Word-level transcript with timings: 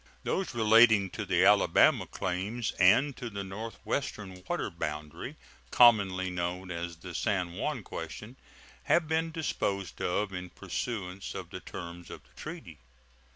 Those 0.23 0.55
relating 0.55 1.11
to 1.11 1.27
the 1.27 1.45
Alabama 1.45 2.07
claims 2.07 2.71
and 2.79 3.15
to 3.17 3.29
the 3.29 3.43
northwestern 3.43 4.41
water 4.49 4.71
boundary, 4.71 5.35
commonly 5.69 6.31
known 6.31 6.71
as 6.71 6.95
the 6.97 7.13
San 7.13 7.53
Juan 7.53 7.83
question, 7.83 8.35
have 8.85 9.07
been 9.07 9.29
disposed 9.31 10.01
of 10.01 10.33
in 10.33 10.49
pursuance 10.49 11.35
of 11.35 11.51
the 11.51 11.59
terms 11.59 12.09
of 12.09 12.23
the 12.23 12.29
treaty. 12.35 12.79